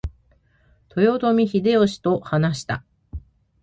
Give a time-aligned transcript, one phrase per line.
[0.97, 2.83] 豊臣秀吉と話した。